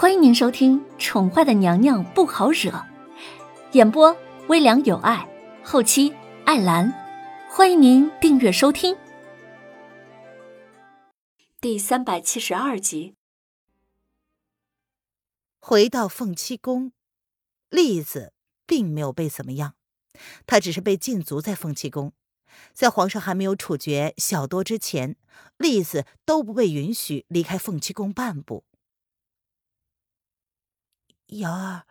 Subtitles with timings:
[0.00, 2.70] 欢迎您收听《宠坏的娘娘不好惹》，
[3.72, 5.28] 演播微凉有爱，
[5.64, 6.14] 后期
[6.44, 6.94] 艾兰。
[7.50, 8.96] 欢迎您订阅收听。
[11.60, 13.16] 第三百七十二集。
[15.58, 16.92] 回到凤栖宫，
[17.68, 18.32] 栗子
[18.68, 19.74] 并没有被怎么样，
[20.46, 22.12] 她只是被禁足在凤栖宫。
[22.72, 25.16] 在皇上还没有处决小多之前，
[25.56, 28.62] 栗子都不被允许离开凤栖宫半步。
[31.28, 31.82] 瑶儿，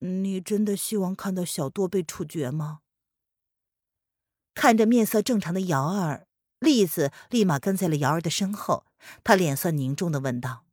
[0.00, 2.80] 你真的希望看到小多被处决吗？
[4.54, 6.26] 看着面色正常的瑶儿，
[6.58, 8.84] 栗子立马跟在了瑶儿的身后。
[9.24, 10.64] 他脸色凝重的问道：“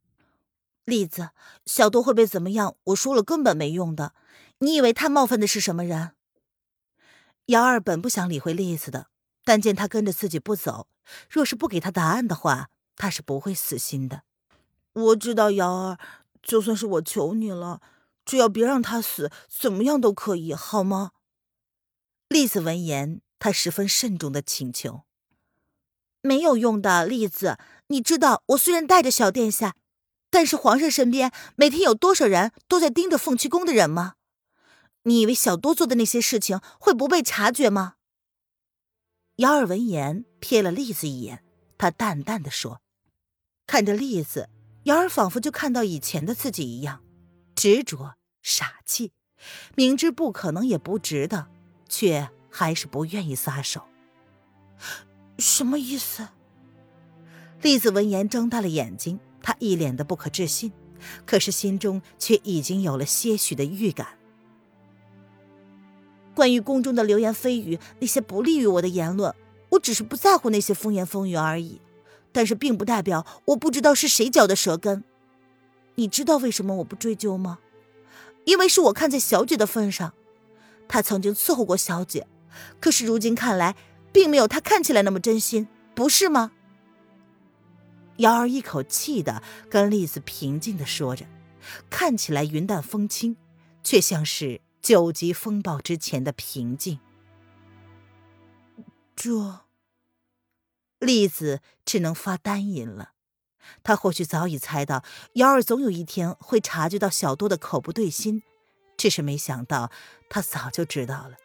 [0.84, 1.30] 栗子，
[1.64, 2.76] 小多会被怎么样？
[2.84, 4.14] 我说了根本没用的。
[4.58, 6.12] 你以为他冒犯的是什么人？”
[7.46, 9.08] 瑶儿本不想理会栗子的，
[9.44, 10.86] 但见他跟着自己不走，
[11.28, 14.22] 若是不给他答案的话，他是不会死心的。
[14.92, 15.98] 我知道，瑶儿，
[16.40, 17.80] 就算是我求你了。
[18.30, 21.10] 只要别让他死，怎么样都可以，好吗？
[22.28, 25.02] 栗子闻言，他十分慎重的请求
[26.22, 27.58] ：“没有用的，栗子，
[27.88, 29.74] 你知道我虽然带着小殿下，
[30.30, 34.14] 但是皇上身边每天有多少人都在盯着凤栖宫的人吗？
[35.02, 37.94] 你以为小多做的那些事情会不被察觉吗？”
[39.38, 41.42] 姚儿闻言瞥了栗子一眼，
[41.76, 42.80] 他淡淡的说
[43.66, 44.48] ：“看着栗子，
[44.84, 47.02] 姚儿仿佛就看到以前的自己一样，
[47.56, 49.12] 执着。”傻气，
[49.74, 51.48] 明知不可能也不值得，
[51.88, 53.82] 却还是不愿意撒手。
[55.38, 56.28] 什么意思？
[57.62, 60.72] 栗子闻言睁大了眼睛，她一脸的不可置信，
[61.26, 64.18] 可是心中却已经有了些许的预感。
[66.34, 69.34] 关于宫中的流言蜚语，那些不利于我的言论，
[69.70, 71.80] 我只是不在乎那些风言风语而已，
[72.32, 75.04] 但是并不代表我不知道是谁嚼的舌根。
[75.96, 77.58] 你知道为什么我不追究吗？
[78.44, 80.14] 因为是我看在小姐的份上，
[80.88, 82.26] 他曾经伺候过小姐，
[82.80, 83.76] 可是如今看来，
[84.12, 86.52] 并没有他看起来那么真心，不是吗？
[88.16, 91.26] 瑶儿一口气的跟栗子平静的说着，
[91.88, 93.36] 看起来云淡风轻，
[93.82, 96.98] 却像是九级风暴之前的平静。
[99.14, 99.60] 这，
[100.98, 103.12] 栗子只能发单吟了。
[103.82, 105.04] 他或许早已猜到，
[105.34, 108.42] 瑶儿总有一天会察觉到小多的口不对心，
[108.96, 109.90] 只是没想到
[110.28, 111.36] 他早就知道了。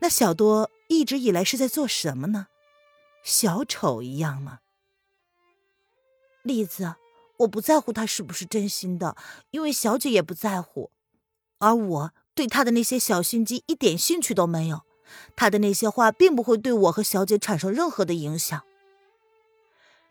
[0.00, 2.46] 那小多一直以来是在做什么呢？
[3.22, 4.60] 小丑一样吗？
[6.42, 6.94] 栗子，
[7.38, 9.16] 我不在乎他是不是真心的，
[9.50, 10.90] 因为小姐也不在乎，
[11.58, 14.82] 而我对他的那些小心机一点兴趣都没有。
[15.36, 18.62] 他的那些话并不会对我和小姐产生任何的影响。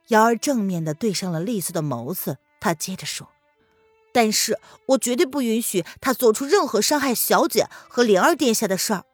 [0.10, 3.30] 瑶儿正面的对上了丽丝的眸子，他接着说
[4.14, 9.06] ：“但是我绝对不允许他做出任何伤害小姐和灵儿殿下的事儿。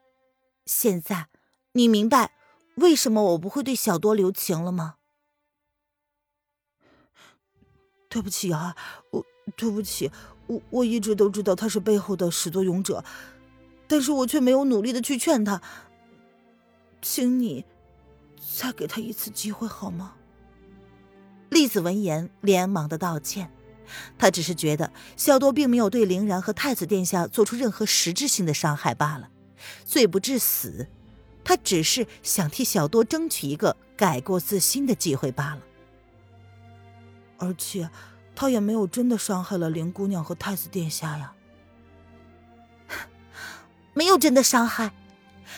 [0.66, 1.28] 现在，
[1.74, 2.34] 你明白
[2.76, 4.96] 为什么我不会对小多留情了吗？”
[8.10, 8.76] 对不起，瑶儿，
[9.12, 9.24] 我
[9.56, 10.12] 对不起，
[10.48, 13.06] 我我一直都知道他是背后的始作俑者，
[13.88, 15.62] 但是我却没有努力的去劝他。
[17.04, 17.64] 请你
[18.58, 20.16] 再给他一次机会，好吗？
[21.60, 23.52] 栗子闻言，连忙的道歉。
[24.18, 29.28] 他只是觉得小多并没有对凌然和太子殿下做出任何实质性的伤害罢了，
[29.84, 30.88] 罪不至死。
[31.44, 35.60] 他只是想替小多争取一个改过自新的机会罢了。
[37.40, 37.90] 而且，
[38.34, 41.34] 他也没有真的伤害了林姑娘和太子殿下呀。
[43.94, 44.94] 没有真的伤害。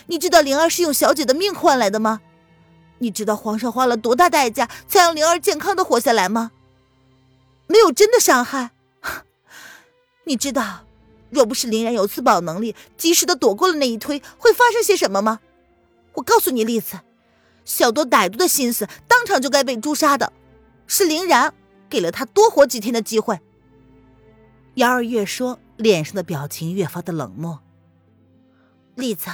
[0.08, 2.22] 你知道灵儿是用小姐的命换来的吗？
[3.02, 6.52] 你知道皇上花了多大代价才让灵儿健康的活下来吗？
[7.66, 8.72] 没有真的伤害。
[10.26, 10.86] 你知道，
[11.32, 15.40] 若不是林然有自保能力，及时的躲过了那一推，会发生些什么吗？
[16.14, 17.00] 我告诉你，栗子，
[17.66, 20.32] 小多歹毒的心思，当场就该被诛杀的。
[20.86, 21.56] 是林然
[21.90, 23.40] 给了他多活几天的机会。
[24.76, 27.62] 姚儿越说，脸上的表情越发的冷漠。
[28.94, 29.32] 栗子，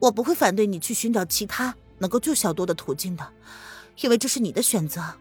[0.00, 1.76] 我不会反对你去寻找其他。
[2.00, 3.32] 能够救小多的途径的，
[4.00, 5.14] 因为这是你的选择，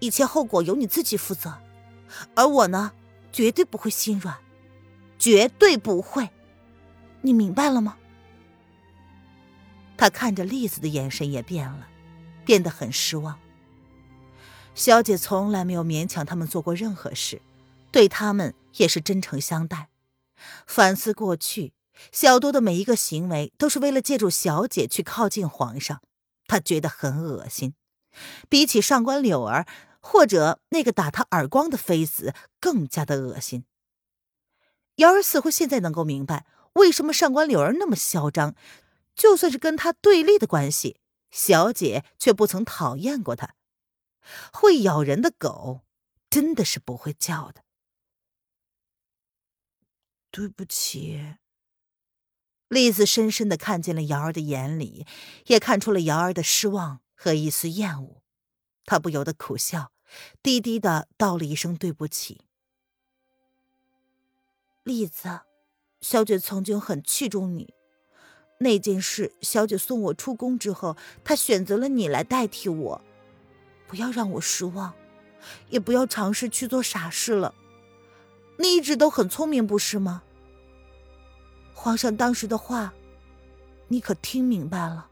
[0.00, 1.56] 一切后果由你自己负责。
[2.34, 2.92] 而我呢，
[3.30, 4.36] 绝对不会心软，
[5.18, 6.28] 绝对不会。
[7.20, 7.96] 你明白了吗？
[9.96, 11.86] 他看着栗子的眼神也变了，
[12.44, 13.38] 变得很失望。
[14.74, 17.40] 小姐从来没有勉强他们做过任何事，
[17.90, 19.90] 对他们也是真诚相待。
[20.66, 21.72] 反思过去，
[22.10, 26.00] 小多的每一个行为都是为了借助小姐去靠近皇上。
[26.52, 27.74] 他觉得很恶心，
[28.50, 29.66] 比起上官柳儿
[30.00, 33.64] 或者那个打他耳光的妃子更加的恶心。
[34.96, 36.44] 瑶儿似乎现在能够明白，
[36.74, 38.54] 为什么上官柳儿那么嚣张，
[39.14, 41.00] 就算是跟他对立的关系，
[41.30, 43.54] 小姐却不曾讨厌过他。
[44.52, 45.86] 会咬人的狗，
[46.28, 47.62] 真的是不会叫的。
[50.30, 51.36] 对不起。
[52.72, 55.06] 栗子深深的看见了瑶儿的眼里，
[55.44, 58.22] 也看出了瑶儿的失望和一丝厌恶，
[58.86, 59.92] 他不由得苦笑，
[60.42, 62.46] 低低的道了一声对不起。
[64.84, 65.40] 栗子，
[66.00, 67.74] 小姐曾经很器重你，
[68.60, 73.04] 那件事，小姐送我出宫之后，她选择了你来代替我，
[73.86, 74.94] 不要让我失望，
[75.68, 77.54] 也不要尝试去做傻事了。
[78.58, 80.22] 你一直都很聪明，不是吗？
[81.74, 82.92] 皇上当时的话，
[83.88, 85.08] 你可听明白了？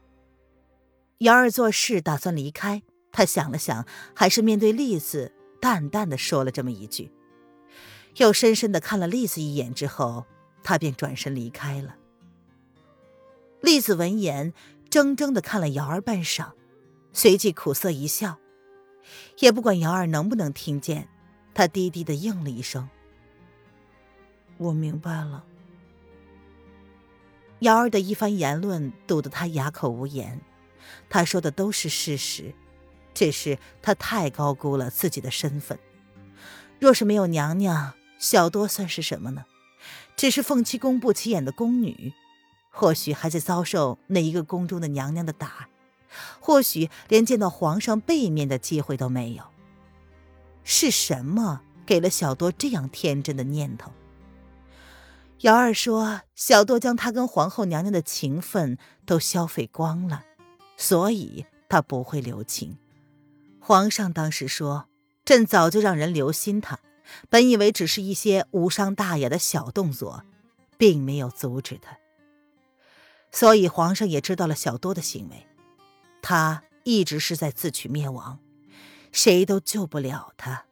[1.19, 2.81] 瑶儿做事打算离开，
[3.11, 3.85] 他想了想，
[4.15, 7.11] 还是面对栗子，淡淡的说了这么一句，
[8.15, 10.25] 又深深的看了栗子一眼之后，
[10.63, 11.95] 他便转身离开了。
[13.59, 14.53] 栗子闻言，
[14.89, 16.53] 怔怔的看了瑶儿半晌，
[17.13, 18.39] 随即苦涩一笑，
[19.39, 21.07] 也不管瑶儿能不能听见，
[21.53, 22.89] 他低低的应了一声
[24.57, 25.45] ：“我明白了。”
[27.61, 30.41] 瑶儿的一番言论堵得他哑口无言，
[31.09, 32.53] 他说的都是事实，
[33.13, 35.77] 只是他太高估了自己的身份。
[36.79, 39.45] 若是没有娘娘，小多算是什么呢？
[40.15, 42.13] 只是凤栖宫不起眼的宫女，
[42.71, 45.69] 或许还在遭受哪一个宫中的娘娘的打，
[46.39, 49.43] 或许连见到皇上背面的机会都没有。
[50.63, 53.91] 是什么给了小多这样天真的念头？
[55.41, 58.77] 瑶儿说：“小多将他跟皇后娘娘的情分
[59.07, 60.23] 都消费光了，
[60.77, 62.77] 所以他不会留情。
[63.59, 64.87] 皇上当时说，
[65.25, 66.79] 朕早就让人留心他，
[67.27, 70.23] 本以为只是一些无伤大雅的小动作，
[70.77, 71.97] 并没有阻止他。
[73.31, 75.47] 所以皇上也知道了小多的行为，
[76.21, 78.37] 他一直是在自取灭亡，
[79.11, 80.65] 谁都救不了他。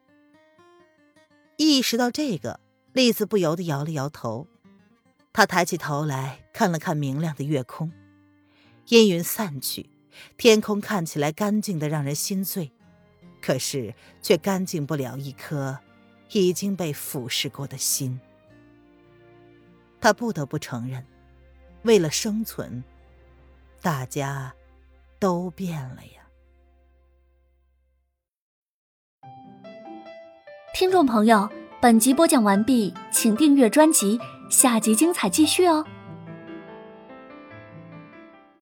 [1.58, 2.60] 意识到这个，
[2.94, 4.46] 栗子不由得摇了摇头。”
[5.32, 7.92] 他抬起头来看了看明亮的月空，
[8.88, 9.90] 阴云散去，
[10.38, 12.72] 天空看起来干净的让人心醉，
[13.42, 15.80] 可是却干净不了一颗
[16.32, 18.20] 已经被腐蚀过的心。
[20.02, 21.06] 他不得不承认，
[21.84, 22.84] 为了生存，
[23.82, 24.54] 大家
[25.20, 26.20] 都变了呀。
[30.74, 31.50] 听众朋友，
[31.82, 34.20] 本集播讲完毕，请订阅专辑。
[34.50, 35.86] 下集精彩继续哦！